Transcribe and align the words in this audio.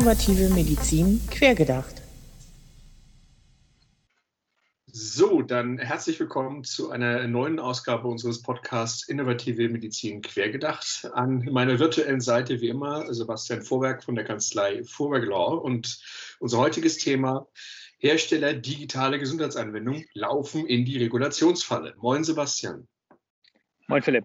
Innovative 0.00 0.48
Medizin 0.54 1.20
quergedacht. 1.30 2.00
So, 4.86 5.42
dann 5.42 5.76
herzlich 5.76 6.18
willkommen 6.18 6.64
zu 6.64 6.90
einer 6.90 7.28
neuen 7.28 7.60
Ausgabe 7.60 8.08
unseres 8.08 8.40
Podcasts 8.40 9.06
Innovative 9.06 9.68
Medizin 9.68 10.22
quergedacht. 10.22 11.10
An 11.12 11.44
meiner 11.52 11.78
virtuellen 11.78 12.22
Seite 12.22 12.62
wie 12.62 12.70
immer 12.70 13.12
Sebastian 13.12 13.60
Vorwerk 13.60 14.02
von 14.02 14.14
der 14.14 14.24
Kanzlei 14.24 14.84
Vorwerk 14.84 15.26
Law 15.26 15.56
und 15.56 16.00
unser 16.38 16.56
heutiges 16.56 16.96
Thema 16.96 17.46
Hersteller 17.98 18.54
digitale 18.54 19.18
Gesundheitsanwendungen 19.18 20.06
laufen 20.14 20.66
in 20.66 20.86
die 20.86 20.96
Regulationsfalle. 20.96 21.92
Moin 21.98 22.24
Sebastian. 22.24 22.88
Moin 23.86 24.00
Philipp. 24.00 24.24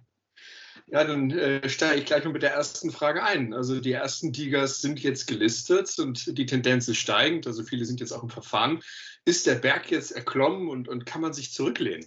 Ja, 0.87 1.03
dann 1.03 1.31
äh, 1.31 1.67
steige 1.67 1.99
ich 1.99 2.05
gleich 2.05 2.23
mal 2.23 2.33
mit 2.33 2.43
der 2.43 2.53
ersten 2.53 2.91
Frage 2.91 3.23
ein. 3.23 3.53
Also 3.53 3.79
die 3.79 3.91
ersten 3.91 4.31
Digas 4.31 4.81
sind 4.81 5.01
jetzt 5.01 5.25
gelistet 5.25 5.97
und 5.97 6.37
die 6.37 6.45
Tendenz 6.45 6.87
ist 6.87 6.97
steigend. 6.97 7.47
Also 7.47 7.63
viele 7.63 7.85
sind 7.85 7.99
jetzt 7.99 8.11
auch 8.11 8.21
im 8.21 8.29
Verfahren. 8.29 8.81
Ist 9.25 9.47
der 9.47 9.55
Berg 9.55 9.89
jetzt 9.89 10.11
erklommen 10.11 10.69
und, 10.69 10.87
und 10.87 11.07
kann 11.07 11.21
man 11.21 11.33
sich 11.33 11.51
zurücklehnen? 11.51 12.05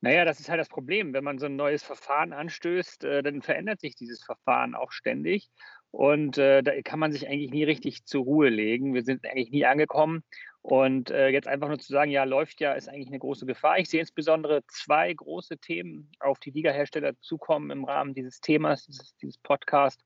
Naja, 0.00 0.24
das 0.24 0.40
ist 0.40 0.48
halt 0.48 0.60
das 0.60 0.68
Problem. 0.68 1.12
Wenn 1.12 1.24
man 1.24 1.38
so 1.38 1.46
ein 1.46 1.56
neues 1.56 1.82
Verfahren 1.82 2.32
anstößt, 2.32 3.04
äh, 3.04 3.22
dann 3.22 3.42
verändert 3.42 3.80
sich 3.80 3.94
dieses 3.94 4.22
Verfahren 4.22 4.74
auch 4.74 4.92
ständig. 4.92 5.50
Und 5.90 6.38
äh, 6.38 6.62
da 6.62 6.80
kann 6.82 6.98
man 6.98 7.12
sich 7.12 7.28
eigentlich 7.28 7.50
nie 7.50 7.64
richtig 7.64 8.04
zur 8.04 8.24
Ruhe 8.24 8.48
legen. 8.48 8.94
Wir 8.94 9.02
sind 9.02 9.26
eigentlich 9.26 9.50
nie 9.50 9.66
angekommen. 9.66 10.22
Und 10.68 11.10
äh, 11.10 11.28
jetzt 11.28 11.48
einfach 11.48 11.68
nur 11.68 11.78
zu 11.78 11.90
sagen, 11.90 12.10
ja, 12.10 12.24
läuft 12.24 12.60
ja, 12.60 12.74
ist 12.74 12.90
eigentlich 12.90 13.08
eine 13.08 13.18
große 13.18 13.46
Gefahr. 13.46 13.78
Ich 13.78 13.88
sehe 13.88 14.00
insbesondere 14.00 14.62
zwei 14.66 15.14
große 15.14 15.56
Themen 15.56 16.12
auf 16.20 16.38
die 16.40 16.50
Liga-Hersteller 16.50 17.18
zukommen 17.20 17.70
im 17.70 17.86
Rahmen 17.86 18.12
dieses 18.12 18.42
Themas, 18.42 18.84
dieses, 18.84 19.16
dieses 19.16 19.38
Podcasts. 19.38 20.04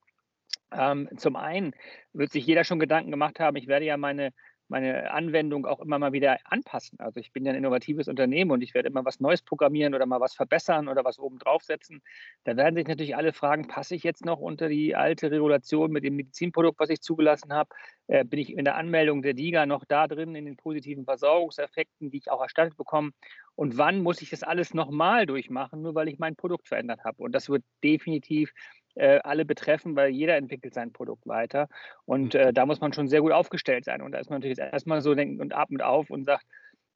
Ähm, 0.71 1.09
zum 1.17 1.35
einen 1.35 1.75
wird 2.13 2.31
sich 2.31 2.47
jeder 2.47 2.63
schon 2.63 2.79
Gedanken 2.79 3.11
gemacht 3.11 3.41
haben, 3.41 3.57
ich 3.57 3.67
werde 3.67 3.87
ja 3.87 3.97
meine 3.97 4.33
meine 4.73 5.13
Anwendung 5.13 5.67
auch 5.67 5.81
immer 5.81 5.99
mal 5.99 6.13
wieder 6.13 6.39
anpassen. 6.45 6.99
Also 6.99 7.21
ich 7.21 7.33
bin 7.33 7.45
ja 7.45 7.53
ein 7.53 7.59
innovatives 7.59 8.09
Unternehmen 8.09 8.51
und 8.51 8.63
ich 8.63 8.75
werde 8.75 8.89
immer 8.89 9.05
was 9.05 9.21
Neues 9.21 9.43
programmieren 9.43 9.95
oder 9.95 10.07
mal 10.07 10.21
was 10.21 10.35
verbessern 10.35 10.89
oder 10.89 11.05
was 11.05 11.19
oben 11.19 11.39
draufsetzen. 11.39 12.03
Da 12.45 12.57
werden 12.57 12.75
sich 12.75 12.89
natürlich 12.89 13.15
alle 13.15 13.33
fragen, 13.33 13.69
passe 13.69 13.95
ich 13.95 14.03
jetzt 14.03 14.25
noch 14.25 14.41
unter 14.41 14.69
die 14.69 14.97
alte 14.97 15.31
Regulation 15.31 15.93
mit 15.93 16.05
dem 16.05 16.17
Medizinprodukt, 16.17 16.81
was 16.81 16.91
ich 16.91 17.03
zugelassen 17.03 17.53
habe? 17.53 17.71
Äh, 18.09 18.25
bin 18.25 18.41
ich 18.41 18.53
in 18.53 18.65
der 18.65 18.77
Anmeldung 18.77 19.23
der 19.23 19.35
DIGA 19.35 19.67
noch 19.67 19.85
da 19.85 20.09
drin 20.09 20.35
in 20.35 20.47
den 20.47 20.57
positiven 20.57 21.05
Versorgungseffekten, 21.05 22.11
die 22.11 22.19
ich 22.19 22.31
auch 22.31 22.41
erstattet 22.41 22.77
bekomme? 22.77 23.13
Und 23.55 23.77
wann 23.77 24.03
muss 24.03 24.23
ich 24.23 24.31
das 24.31 24.43
alles 24.43 24.73
nochmal 24.73 25.27
durchmachen, 25.27 25.83
nur 25.83 25.95
weil 25.95 26.09
ich 26.09 26.19
mein 26.19 26.35
Produkt 26.35 26.69
verändert 26.69 27.05
habe? 27.05 27.23
Und 27.23 27.33
das 27.33 27.51
wird 27.51 27.63
definitiv 27.85 28.53
äh, 28.95 29.21
alle 29.25 29.45
betreffen, 29.45 29.97
weil 29.97 30.11
jeder 30.11 30.37
entwickelt 30.37 30.75
sein 30.75 30.93
Produkt 30.93 31.27
weiter. 31.27 31.69
Und 32.05 32.35
äh, 32.35 32.53
da 32.53 32.67
muss 32.67 32.81
man 32.81 32.93
schon 32.93 33.09
sehr 33.09 33.21
gut 33.21 33.33
aufgestellt 33.33 33.85
sein. 33.85 34.03
Und 34.03 34.13
da 34.13 34.19
ist 34.19 34.31
man 34.31 34.41
natürlich 34.41 34.59
erstmal 34.59 35.01
so 35.01 35.15
denkt 35.15 35.41
und 35.41 35.55
atmet 35.55 35.83
auf 35.83 36.11
und 36.11 36.25
sagt, 36.25 36.45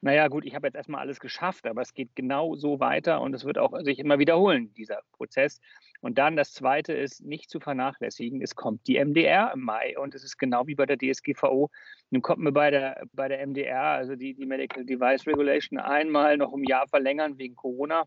naja 0.03 0.29
gut, 0.29 0.45
ich 0.45 0.55
habe 0.55 0.67
jetzt 0.69 0.77
erstmal 0.77 1.01
alles 1.01 1.21
geschafft, 1.21 1.67
aber 1.67 1.81
es 1.81 1.95
geht 1.95 2.15
genau 2.15 2.55
so 2.55 2.81
weiter 2.81 3.21
und 3.23 3.35
es 3.35 3.45
wird 3.45 3.59
auch 3.59 3.77
sich 3.81 3.99
immer 3.99 4.19
wiederholen, 4.19 4.73
dieser 4.75 5.01
Prozess. 5.13 5.59
Und 6.01 6.19
dann 6.19 6.37
das 6.37 6.53
Zweite 6.53 6.93
ist 6.93 7.25
nicht 7.25 7.51
zu 7.51 7.61
vernachlässigen, 7.61 8.43
es 8.43 8.55
kommt 8.55 8.87
die 8.87 9.03
MDR 9.03 9.53
im 9.55 9.63
Mai 9.63 9.99
und 9.99 10.15
es 10.15 10.23
ist 10.23 10.37
genau 10.37 10.67
wie 10.67 10.75
bei 10.75 10.87
der 10.87 10.99
DSGVO. 10.99 11.71
Nun 12.11 12.23
kommt 12.23 12.41
mir 12.41 12.53
bei 12.53 12.71
der, 12.71 13.05
bei 13.15 13.29
der 13.29 13.45
MDR, 13.45 13.83
also 13.83 14.17
die, 14.17 14.35
die 14.35 14.47
Medical 14.47 14.85
Device 14.85 15.27
Regulation, 15.27 15.79
einmal 15.79 16.37
noch 16.37 16.53
um 16.53 16.61
ein 16.61 16.69
Jahr 16.69 16.87
verlängern 16.89 17.39
wegen 17.39 17.57
Corona. 17.57 18.05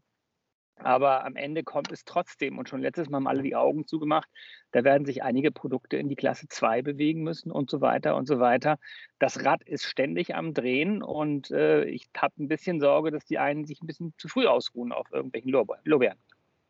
Aber 0.80 1.26
am 1.26 1.36
Ende 1.36 1.64
kommt 1.64 1.92
es 1.92 2.06
trotzdem. 2.06 2.58
Und 2.58 2.70
schon 2.70 2.82
letztes 2.82 3.10
Mal 3.10 3.18
haben 3.18 3.28
alle 3.28 3.44
die 3.44 3.56
Augen 3.56 3.86
zugemacht. 3.86 4.30
Da 4.72 4.84
werden 4.84 5.06
sich 5.06 5.24
einige 5.24 5.52
Produkte 5.52 5.98
in 5.98 6.10
die 6.10 6.16
Klasse 6.16 6.48
2 6.48 6.82
bewegen 6.82 7.24
müssen 7.24 7.52
und 7.52 7.70
so 7.70 7.82
weiter 7.82 8.16
und 8.16 8.28
so 8.28 8.40
weiter. 8.40 8.78
Das 9.20 9.44
Rad 9.44 9.64
ist 9.64 9.84
ständig 9.84 10.36
am 10.36 10.54
Drehen 10.54 11.04
und 11.04 11.52
äh, 11.52 11.84
ich 11.86 12.10
habe 12.16 12.34
ein 12.40 12.48
bisschen 12.48 12.80
Sorge, 12.80 13.12
dass 13.12 13.26
die 13.26 13.40
einen 13.40 13.66
sich 13.66 13.82
ein 13.82 13.88
bisschen 13.88 14.14
zu 14.18 14.28
früh 14.28 14.48
ausruhen 14.48 14.92
auf 14.92 15.12
irgendwelchen 15.12 15.52
Lorbeeren. 15.52 16.18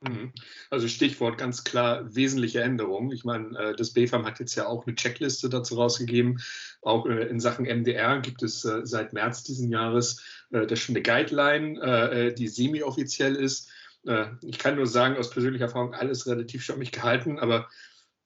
Mhm. 0.02 0.31
Also 0.69 0.88
Stichwort 0.88 1.38
ganz 1.38 1.66
klar 1.66 2.16
wesentliche 2.16 2.62
Änderungen. 2.62 3.12
Ich 3.12 3.25
meine, 3.25 3.58
äh, 3.58 3.75
das 3.75 3.92
BFAM 3.92 4.25
hat 4.25 4.40
jetzt 4.40 4.56
ja 4.56 4.66
auch 4.66 4.88
eine 4.88 4.96
Checkliste 4.96 5.50
dazu 5.50 5.75
rausgegeben. 5.75 6.42
Auch 6.81 7.06
äh, 7.06 7.28
in 7.28 7.42
Sachen 7.42 7.66
MDR 7.66 8.19
gibt 8.19 8.42
es 8.42 8.64
äh, 8.64 8.86
seit 8.86 9.12
März 9.14 9.44
diesen 9.44 9.69
Jahres 9.69 10.24
das 10.52 10.80
schon 10.80 10.96
eine 10.96 11.03
Guideline, 11.03 12.34
die 12.34 12.48
semi-offiziell 12.48 13.36
ist 13.36 13.69
äh, 14.06 14.28
ich 14.42 14.60
kann 14.60 14.76
nur 14.76 14.88
sagen, 14.88 15.18
aus 15.18 15.30
persönlicher 15.30 15.66
Erfahrung, 15.66 15.94
alles 15.94 16.28
relativ 16.28 16.64
schwammig 16.64 16.92
gehalten, 16.92 17.40
aber 17.40 17.70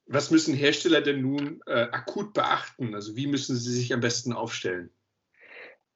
was 0.06 0.32
müssen 0.32 0.54
Hersteller 0.54 1.02
denn 1.02 1.22
nun 1.22 1.62
äh, 1.66 1.88
akut 1.92 2.34
beachten? 2.34 2.94
Also 2.94 3.16
wie 3.16 3.28
müssen 3.28 3.56
sie 3.56 3.74
sich 3.74 3.94
am 3.94 4.02
besten 4.02 4.34
aufstellen? 4.34 4.92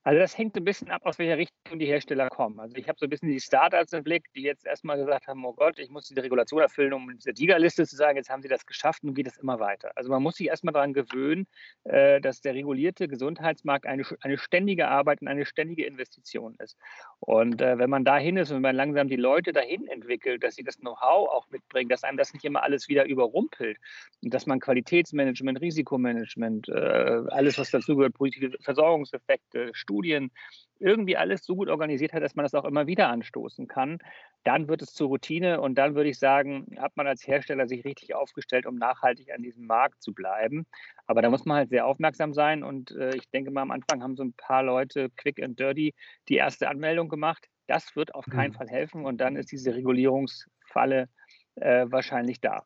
Also 0.08 0.22
das 0.22 0.38
hängt 0.38 0.56
ein 0.56 0.64
bisschen 0.64 0.90
ab, 0.90 1.02
aus 1.04 1.20
welcher 1.20 1.38
Richtung 1.38 1.80
die 1.80 1.86
Hersteller 1.86 2.30
kommen. 2.30 2.62
Also 2.62 2.78
ich 2.78 2.88
habe 2.88 2.98
so 2.98 3.06
ein 3.06 3.10
bisschen 3.10 3.28
die 3.28 3.42
Startups 3.42 3.92
im 3.92 4.06
Blick, 4.06 4.24
die 4.34 4.42
jetzt 4.42 4.66
erstmal 4.66 4.98
gesagt 4.98 5.28
haben, 5.28 5.44
oh 5.44 5.52
Gott, 5.52 5.78
ich 5.80 5.90
muss 5.90 6.08
diese 6.08 6.24
Regulation 6.24 6.62
erfüllen, 6.62 6.94
um 6.94 7.10
in 7.10 7.20
dieser 7.20 7.58
zu 7.58 7.84
sagen, 7.84 8.16
jetzt 8.16 8.30
haben 8.30 8.42
sie 8.42 8.48
das 8.48 8.66
geschafft 8.66 9.04
und 9.04 9.16
geht 9.16 9.28
das 9.28 9.36
immer 9.36 9.60
weiter. 9.60 9.92
Also 9.96 10.10
man 10.10 10.24
muss 10.24 10.38
sich 10.38 10.48
erstmal 10.48 10.72
daran 10.72 10.94
gewöhnen, 10.94 11.46
äh, 11.84 12.22
dass 12.22 12.40
der 12.40 12.54
regulierte 12.54 13.10
Gesundheitsmarkt 13.10 13.86
eine, 13.86 14.06
eine 14.22 14.38
ständige 14.38 14.88
Arbeit 14.88 15.20
und 15.22 15.28
eine 15.28 15.46
ständige 15.46 15.86
Investition 15.86 16.56
ist. 16.60 16.78
Und 17.20 17.62
äh, 17.62 17.78
wenn 17.78 17.90
man 17.90 18.06
dahin 18.06 18.38
ist 18.38 18.52
und 18.52 18.62
man 18.62 18.78
langsam 18.78 19.10
die 19.10 19.18
Leute 19.18 19.52
dahin 19.52 19.88
entwickelt, 19.88 20.42
dass 20.42 20.56
sie 20.56 20.64
das 20.64 20.78
Know-how 20.78 21.28
auch 21.28 21.50
mitbringen, 21.50 21.90
dass 21.90 22.06
einem 22.06 22.18
das 22.18 22.32
nicht 22.32 22.46
immer 22.46 22.64
alles 22.64 22.88
wieder 22.88 23.04
überrumpelt 23.04 23.78
und 24.24 24.34
dass 24.34 24.46
man 24.46 24.62
Qualitätsmanagement, 24.62 25.60
Risikomanagement, 25.60 26.70
äh, 26.70 27.24
alles, 27.28 27.60
was 27.60 27.72
dazu 27.72 27.98
gehört, 27.98 28.14
positive 28.14 28.56
Versorgungseffekte, 28.62 29.72
Studien, 29.74 29.97
Studien 29.98 30.32
irgendwie 30.80 31.18
alles 31.18 31.44
so 31.44 31.56
gut 31.56 31.70
organisiert 31.70 32.14
hat, 32.14 32.22
dass 32.22 32.36
man 32.36 32.44
das 32.44 32.54
auch 32.54 32.66
immer 32.66 32.86
wieder 32.86 33.10
anstoßen 33.10 33.68
kann, 33.68 33.98
dann 34.44 34.68
wird 34.68 34.84
es 34.84 34.94
zur 34.94 35.08
Routine 35.08 35.60
und 35.60 35.76
dann 35.76 35.96
würde 35.96 36.10
ich 36.10 36.20
sagen, 36.20 36.68
hat 36.78 36.96
man 36.96 37.08
als 37.08 37.26
Hersteller 37.26 37.68
sich 37.68 37.84
richtig 37.84 38.14
aufgestellt, 38.14 38.68
um 38.68 38.76
nachhaltig 38.76 39.34
an 39.34 39.42
diesem 39.42 39.66
Markt 39.66 40.04
zu 40.04 40.14
bleiben. 40.14 40.68
Aber 41.08 41.24
da 41.24 41.32
muss 41.32 41.46
man 41.46 41.58
halt 41.58 41.70
sehr 41.70 41.88
aufmerksam 41.88 42.32
sein 42.32 42.64
und 42.64 42.92
äh, 42.92 43.16
ich 43.16 43.28
denke 43.32 43.50
mal, 43.50 43.64
am 43.64 43.72
Anfang 43.72 44.04
haben 44.04 44.16
so 44.16 44.24
ein 44.24 44.34
paar 44.34 44.62
Leute 44.62 45.10
quick 45.18 45.42
and 45.42 45.60
dirty 45.60 45.96
die 46.30 46.36
erste 46.36 46.70
Anmeldung 46.70 47.10
gemacht. 47.10 47.48
Das 47.66 47.96
wird 47.96 48.14
auf 48.14 48.26
keinen 48.26 48.52
mhm. 48.52 48.58
Fall 48.58 48.70
helfen 48.70 49.04
und 49.04 49.18
dann 49.18 49.36
ist 49.36 49.52
diese 49.52 49.74
Regulierungsfalle 49.74 51.10
äh, 51.56 51.86
wahrscheinlich 51.90 52.40
da. 52.40 52.64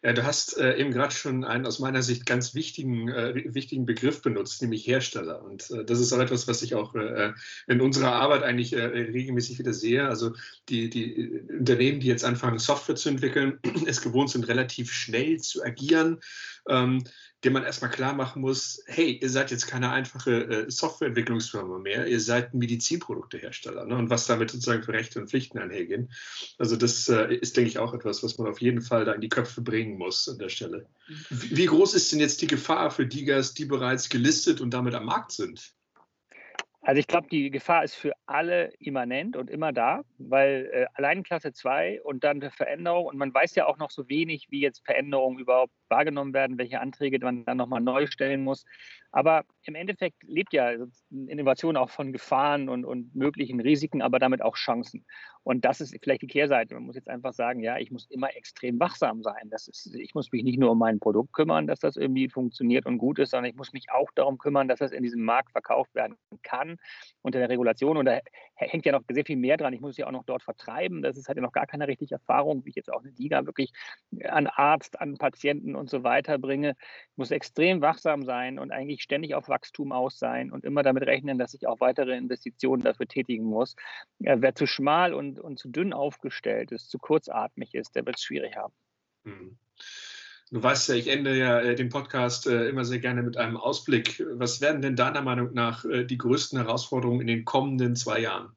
Ja, 0.00 0.12
du 0.12 0.24
hast 0.24 0.56
äh, 0.58 0.76
eben 0.76 0.92
gerade 0.92 1.12
schon 1.12 1.42
einen 1.44 1.66
aus 1.66 1.80
meiner 1.80 2.02
Sicht 2.02 2.24
ganz 2.24 2.54
wichtigen, 2.54 3.08
äh, 3.08 3.34
wichtigen 3.52 3.84
Begriff 3.84 4.22
benutzt, 4.22 4.62
nämlich 4.62 4.86
Hersteller. 4.86 5.42
Und 5.44 5.70
äh, 5.72 5.84
das 5.84 5.98
ist 5.98 6.12
auch 6.12 6.20
etwas, 6.20 6.46
was 6.46 6.62
ich 6.62 6.76
auch 6.76 6.94
äh, 6.94 7.32
in 7.66 7.80
unserer 7.80 8.12
Arbeit 8.12 8.44
eigentlich 8.44 8.72
äh, 8.74 8.80
regelmäßig 8.84 9.58
wieder 9.58 9.72
sehe. 9.72 10.08
Also 10.08 10.34
die, 10.68 10.88
die 10.88 11.40
Unternehmen, 11.50 11.98
die 11.98 12.06
jetzt 12.06 12.24
anfangen, 12.24 12.60
Software 12.60 12.94
zu 12.94 13.08
entwickeln, 13.08 13.58
es 13.86 14.00
gewohnt 14.00 14.30
sind, 14.30 14.46
relativ 14.46 14.92
schnell 14.92 15.38
zu 15.38 15.64
agieren. 15.64 16.20
Ähm, 16.68 17.02
dem 17.44 17.52
man 17.52 17.62
erstmal 17.62 17.90
klar 17.90 18.14
machen 18.14 18.42
muss, 18.42 18.82
hey, 18.86 19.12
ihr 19.22 19.30
seid 19.30 19.52
jetzt 19.52 19.66
keine 19.68 19.90
einfache 19.90 20.66
äh, 20.66 20.70
Softwareentwicklungsfirma 20.70 21.78
mehr, 21.78 22.08
ihr 22.08 22.20
seid 22.20 22.52
ein 22.52 22.58
Medizinproduktehersteller 22.58 23.84
ne? 23.84 23.96
und 23.96 24.10
was 24.10 24.26
damit 24.26 24.50
sozusagen 24.50 24.82
für 24.82 24.92
Rechte 24.92 25.20
und 25.20 25.28
Pflichten 25.28 25.58
einhergehen. 25.58 26.10
Also 26.58 26.74
das 26.74 27.08
äh, 27.08 27.34
ist, 27.34 27.56
denke 27.56 27.70
ich, 27.70 27.78
auch 27.78 27.94
etwas, 27.94 28.24
was 28.24 28.38
man 28.38 28.48
auf 28.48 28.60
jeden 28.60 28.82
Fall 28.82 29.04
da 29.04 29.12
in 29.12 29.20
die 29.20 29.28
Köpfe 29.28 29.60
bringen 29.60 29.98
muss 29.98 30.28
an 30.28 30.38
der 30.38 30.48
Stelle. 30.48 30.86
Wie, 31.30 31.56
wie 31.56 31.66
groß 31.66 31.94
ist 31.94 32.10
denn 32.10 32.18
jetzt 32.18 32.42
die 32.42 32.48
Gefahr 32.48 32.90
für 32.90 33.06
Digas, 33.06 33.54
die 33.54 33.66
bereits 33.66 34.08
gelistet 34.08 34.60
und 34.60 34.70
damit 34.74 34.94
am 34.94 35.04
Markt 35.04 35.30
sind? 35.30 35.77
Also 36.88 37.00
ich 37.00 37.06
glaube, 37.06 37.28
die 37.28 37.50
Gefahr 37.50 37.84
ist 37.84 37.96
für 37.96 38.14
alle 38.24 38.72
immanent 38.78 39.36
und 39.36 39.50
immer 39.50 39.74
da, 39.74 40.04
weil 40.16 40.70
äh, 40.72 40.86
allein 40.94 41.22
Klasse 41.22 41.52
2 41.52 42.00
und 42.00 42.24
dann 42.24 42.40
eine 42.40 42.50
Veränderung 42.50 43.04
und 43.04 43.18
man 43.18 43.34
weiß 43.34 43.56
ja 43.56 43.66
auch 43.66 43.76
noch 43.76 43.90
so 43.90 44.08
wenig, 44.08 44.46
wie 44.48 44.60
jetzt 44.62 44.86
Veränderungen 44.86 45.38
überhaupt 45.38 45.74
wahrgenommen 45.90 46.32
werden, 46.32 46.56
welche 46.56 46.80
Anträge 46.80 47.18
man 47.18 47.44
dann 47.44 47.58
nochmal 47.58 47.82
neu 47.82 48.06
stellen 48.06 48.42
muss. 48.42 48.64
Aber 49.10 49.44
im 49.62 49.74
Endeffekt 49.74 50.22
lebt 50.22 50.52
ja 50.52 50.72
Innovation 51.10 51.76
auch 51.76 51.90
von 51.90 52.12
Gefahren 52.12 52.68
und, 52.68 52.84
und 52.84 53.14
möglichen 53.14 53.60
Risiken, 53.60 54.02
aber 54.02 54.18
damit 54.18 54.42
auch 54.42 54.56
Chancen. 54.56 55.04
Und 55.48 55.64
das 55.64 55.80
ist 55.80 55.96
vielleicht 56.02 56.20
die 56.20 56.26
Kehrseite. 56.26 56.74
Man 56.74 56.84
muss 56.84 56.94
jetzt 56.94 57.08
einfach 57.08 57.32
sagen, 57.32 57.60
ja, 57.60 57.78
ich 57.78 57.90
muss 57.90 58.04
immer 58.10 58.36
extrem 58.36 58.78
wachsam 58.78 59.22
sein. 59.22 59.48
Das 59.48 59.66
ist, 59.66 59.94
ich 59.94 60.14
muss 60.14 60.30
mich 60.30 60.44
nicht 60.44 60.58
nur 60.58 60.72
um 60.72 60.78
mein 60.78 61.00
Produkt 61.00 61.32
kümmern, 61.32 61.66
dass 61.66 61.78
das 61.78 61.96
irgendwie 61.96 62.28
funktioniert 62.28 62.84
und 62.84 62.98
gut 62.98 63.18
ist, 63.18 63.30
sondern 63.30 63.50
ich 63.50 63.56
muss 63.56 63.72
mich 63.72 63.90
auch 63.90 64.10
darum 64.14 64.36
kümmern, 64.36 64.68
dass 64.68 64.80
das 64.80 64.92
in 64.92 65.02
diesem 65.02 65.24
Markt 65.24 65.52
verkauft 65.52 65.94
werden 65.94 66.16
kann 66.42 66.76
unter 67.22 67.38
der 67.38 67.48
Regulation. 67.48 67.96
Und 67.96 68.04
da 68.04 68.20
hängt 68.56 68.84
ja 68.84 68.92
noch 68.92 69.02
sehr 69.08 69.24
viel 69.24 69.36
mehr 69.36 69.56
dran. 69.56 69.72
Ich 69.72 69.80
muss 69.80 69.96
ja 69.96 70.06
auch 70.06 70.12
noch 70.12 70.24
dort 70.24 70.42
vertreiben. 70.42 71.00
Das 71.00 71.16
ist 71.16 71.28
halt 71.28 71.36
ja 71.36 71.42
noch 71.42 71.52
gar 71.52 71.66
keine 71.66 71.88
richtige 71.88 72.16
Erfahrung, 72.16 72.66
wie 72.66 72.70
ich 72.70 72.76
jetzt 72.76 72.92
auch 72.92 73.02
eine 73.02 73.12
Liga 73.12 73.46
wirklich 73.46 73.72
an 74.24 74.48
Arzt, 74.48 75.00
an 75.00 75.16
Patienten 75.16 75.76
und 75.76 75.88
so 75.88 76.04
weiter 76.04 76.36
bringe. 76.36 76.76
Ich 77.12 77.16
muss 77.16 77.30
extrem 77.30 77.80
wachsam 77.80 78.22
sein 78.24 78.58
und 78.58 78.70
eigentlich 78.70 78.97
ständig 79.02 79.34
auf 79.34 79.48
Wachstum 79.48 79.92
aus 79.92 80.18
sein 80.18 80.50
und 80.50 80.64
immer 80.64 80.82
damit 80.82 81.04
rechnen, 81.04 81.38
dass 81.38 81.54
ich 81.54 81.66
auch 81.66 81.80
weitere 81.80 82.16
Investitionen 82.16 82.82
dafür 82.82 83.06
tätigen 83.06 83.44
muss. 83.44 83.76
Wer 84.18 84.54
zu 84.54 84.66
schmal 84.66 85.14
und, 85.14 85.40
und 85.40 85.58
zu 85.58 85.68
dünn 85.68 85.92
aufgestellt 85.92 86.72
ist, 86.72 86.90
zu 86.90 86.98
kurzatmig 86.98 87.74
ist, 87.74 87.96
der 87.96 88.06
wird 88.06 88.16
es 88.16 88.22
schwierig 88.22 88.56
haben. 88.56 88.74
Hm. 89.24 89.58
Du 90.50 90.62
weißt 90.62 90.88
ja, 90.88 90.94
ich 90.94 91.08
ende 91.08 91.36
ja 91.36 91.60
äh, 91.60 91.74
den 91.74 91.90
Podcast 91.90 92.46
äh, 92.46 92.68
immer 92.68 92.84
sehr 92.84 93.00
gerne 93.00 93.22
mit 93.22 93.36
einem 93.36 93.58
Ausblick. 93.58 94.24
Was 94.32 94.62
werden 94.62 94.80
denn 94.80 94.96
deiner 94.96 95.20
Meinung 95.20 95.52
nach 95.52 95.84
äh, 95.84 96.04
die 96.04 96.16
größten 96.16 96.58
Herausforderungen 96.58 97.20
in 97.20 97.26
den 97.26 97.44
kommenden 97.44 97.96
zwei 97.96 98.20
Jahren? 98.20 98.56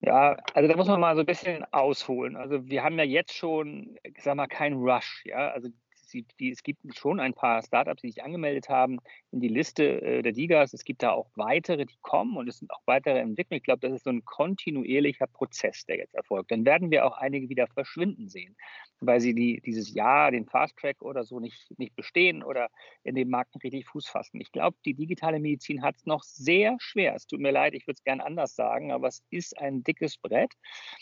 Ja, 0.00 0.36
also 0.54 0.68
da 0.68 0.76
muss 0.76 0.88
man 0.88 1.00
mal 1.00 1.14
so 1.14 1.20
ein 1.20 1.26
bisschen 1.26 1.64
ausholen. 1.72 2.36
Also 2.36 2.66
wir 2.68 2.82
haben 2.82 2.98
ja 2.98 3.04
jetzt 3.04 3.34
schon, 3.34 3.96
ich 4.02 4.22
sag 4.22 4.34
mal, 4.34 4.46
keinen 4.46 4.76
Rush. 4.76 5.22
Ja, 5.24 5.50
also 5.50 5.68
sie, 6.08 6.26
die, 6.38 6.50
es 6.50 6.62
gibt 6.62 6.80
schon 6.96 7.20
ein 7.20 7.34
paar 7.34 7.62
Startups, 7.62 8.02
die 8.02 8.10
sich 8.10 8.22
angemeldet 8.22 8.68
haben 8.68 8.98
in 9.30 9.40
die 9.40 9.48
Liste 9.48 10.00
äh, 10.02 10.22
der 10.22 10.32
Digas. 10.32 10.72
Es 10.72 10.84
gibt 10.84 11.02
da 11.02 11.12
auch 11.12 11.30
weitere, 11.34 11.86
die 11.86 11.98
kommen 12.02 12.36
und 12.36 12.48
es 12.48 12.58
sind 12.58 12.70
auch 12.70 12.82
weitere 12.86 13.18
Entwicklungen. 13.18 13.58
Ich 13.58 13.64
glaube, 13.64 13.80
das 13.80 13.92
ist 13.92 14.04
so 14.04 14.10
ein 14.10 14.24
kontinuierlicher 14.24 15.26
Prozess, 15.26 15.84
der 15.86 15.96
jetzt 15.98 16.14
erfolgt. 16.14 16.50
Dann 16.50 16.64
werden 16.64 16.90
wir 16.90 17.06
auch 17.06 17.16
einige 17.18 17.48
wieder 17.48 17.66
verschwinden 17.66 18.28
sehen, 18.28 18.56
weil 19.00 19.20
sie 19.20 19.34
die, 19.34 19.60
dieses 19.60 19.92
Jahr, 19.92 20.30
den 20.30 20.46
Fast 20.46 20.76
Track 20.76 21.02
oder 21.02 21.24
so 21.24 21.40
nicht, 21.40 21.70
nicht 21.78 21.94
bestehen 21.96 22.42
oder 22.42 22.68
in 23.02 23.14
dem 23.14 23.30
Markt 23.30 23.54
nicht 23.54 23.64
richtig 23.64 23.86
Fuß 23.86 24.08
fassen. 24.08 24.40
Ich 24.40 24.52
glaube, 24.52 24.76
die 24.84 24.94
digitale 24.94 25.40
Medizin 25.40 25.82
hat 25.82 25.96
es 25.96 26.06
noch 26.06 26.22
sehr 26.22 26.76
schwer. 26.78 27.14
Es 27.14 27.26
tut 27.26 27.40
mir 27.40 27.52
leid, 27.52 27.74
ich 27.74 27.86
würde 27.86 27.96
es 27.98 28.04
gern 28.04 28.20
anders 28.20 28.54
sagen, 28.54 28.92
aber 28.92 29.08
es 29.08 29.22
ist 29.30 29.58
ein 29.58 29.82
dickes 29.82 30.18
Brett. 30.18 30.52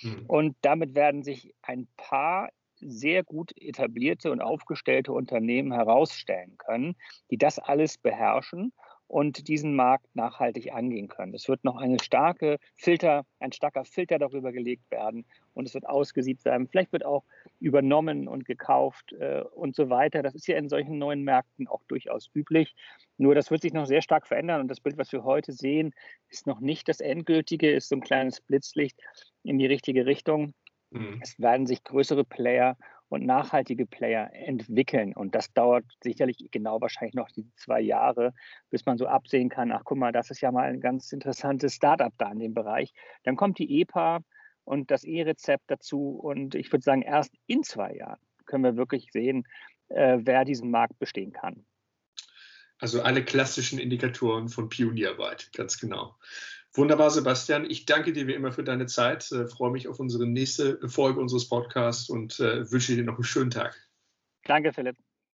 Hm. 0.01 0.25
Und 0.27 0.57
damit 0.63 0.95
werden 0.95 1.23
sich 1.23 1.55
ein 1.63 1.89
paar 1.97 2.51
sehr 2.81 3.25
gut 3.25 3.53
etablierte 3.57 4.31
und 4.31 4.41
aufgestellte 4.41 5.13
Unternehmen 5.13 5.73
herausstellen 5.73 6.57
können, 6.59 6.97
die 7.31 7.39
das 7.39 7.59
alles 7.59 7.99
beherrschen 7.99 8.73
und 9.07 9.49
diesen 9.49 9.77
Markt 9.77 10.07
nachhaltig 10.17 10.73
angehen 10.73 11.09
können. 11.09 11.35
Es 11.35 11.49
wird 11.49 11.63
noch 11.63 11.77
eine 11.77 11.99
starke 12.03 12.59
Filter, 12.77 13.25
ein 13.39 13.53
starker 13.53 13.85
Filter 13.85 14.19
darüber 14.19 14.51
gelegt 14.51 14.91
werden 14.91 15.25
und 15.53 15.67
es 15.69 15.75
wird 15.75 15.87
ausgesiebt 15.87 16.45
werden. 16.45 16.69
Vielleicht 16.69 16.93
wird 16.93 17.05
auch 17.05 17.25
übernommen 17.61 18.29
und 18.29 18.45
gekauft 18.45 19.13
äh, 19.13 19.43
und 19.43 19.77
so 19.77 19.91
weiter. 19.91 20.23
Das 20.23 20.35
ist 20.35 20.47
ja 20.47 20.57
in 20.57 20.69
solchen 20.69 20.99
neuen 20.99 21.23
Märkten 21.23 21.69
auch 21.69 21.83
durchaus 21.87 22.31
üblich. 22.35 22.75
Nur 23.19 23.35
das 23.35 23.51
wird 23.51 23.63
sich 23.63 23.73
noch 23.73 23.87
sehr 23.87 24.03
stark 24.03 24.27
verändern 24.27 24.61
und 24.61 24.69
das 24.69 24.81
Bild, 24.81 24.99
was 24.99 25.13
wir 25.13 25.23
heute 25.23 25.53
sehen, 25.53 25.95
ist 26.31 26.47
noch 26.47 26.61
nicht 26.61 26.89
das 26.89 27.01
endgültige, 27.01 27.71
ist 27.71 27.91
so 27.91 27.97
ein 27.97 28.01
kleines 28.01 28.41
Blitzlicht 28.41 28.99
in 29.43 29.59
die 29.59 29.67
richtige 29.67 30.07
Richtung. 30.07 30.55
Mhm. 30.95 31.19
Es 31.21 31.39
werden 31.39 31.67
sich 31.67 31.83
größere 31.83 32.25
Player 32.25 32.77
und 33.09 33.27
nachhaltige 33.27 33.87
Player 33.87 34.31
entwickeln. 34.33 35.13
Und 35.15 35.35
das 35.35 35.53
dauert 35.53 35.85
sicherlich 36.03 36.49
genau 36.51 36.81
wahrscheinlich 36.81 37.15
noch 37.15 37.31
die 37.31 37.47
zwei 37.57 37.81
Jahre, 37.81 38.33
bis 38.71 38.87
man 38.87 38.97
so 38.97 39.07
absehen 39.07 39.49
kann, 39.49 39.73
ach 39.73 39.83
guck 39.85 39.99
mal, 39.99 40.13
das 40.13 40.31
ist 40.31 40.41
ja 40.41 40.51
mal 40.51 40.69
ein 40.69 40.81
ganz 40.81 41.13
interessantes 41.13 41.75
Startup 41.75 42.13
da 42.17 42.31
in 42.31 42.39
dem 42.39 42.55
Bereich. 42.55 42.93
Dann 43.25 43.37
kommt 43.37 43.59
die 43.59 43.81
EPA 43.81 44.21
und 44.65 44.91
das 44.91 45.05
E-Rezept 45.05 45.65
dazu. 45.67 46.11
Und 46.11 46.55
ich 46.55 46.73
würde 46.73 46.83
sagen, 46.83 47.03
erst 47.03 47.35
in 47.47 47.63
zwei 47.63 47.95
Jahren 47.95 48.21
können 48.47 48.65
wir 48.65 48.77
wirklich 48.77 49.11
sehen, 49.13 49.45
äh, 49.89 50.19
wer 50.21 50.45
diesen 50.45 50.71
Markt 50.71 50.99
bestehen 50.99 51.33
kann. 51.33 51.65
Also 52.79 53.03
alle 53.03 53.25
klassischen 53.25 53.79
Indikatoren 53.79 54.49
von 54.49 54.69
Pionierarbeit, 54.69 55.51
ganz 55.55 55.79
genau. 55.79 56.17
Wunderbar, 56.77 57.11
Sebastian. 57.11 57.71
Ich 57.71 57.87
danke 57.87 58.13
dir 58.13 58.27
wie 58.27 58.35
immer 58.35 58.51
für 58.51 58.65
deine 58.65 58.87
Zeit. 58.87 59.31
Äh, 59.31 59.47
freue 59.47 59.71
mich 59.71 59.87
auf 59.87 60.01
unsere 60.01 60.27
nächste 60.27 60.89
Folge 60.89 61.21
unseres 61.21 61.49
Podcasts 61.49 62.11
und 62.11 62.41
äh, 62.41 62.71
wünsche 62.71 62.97
dir 62.97 63.05
noch 63.05 63.15
einen 63.15 63.25
schönen 63.25 63.51
Tag. 63.51 63.77
Danke, 64.43 64.73
Philipp. 64.73 64.97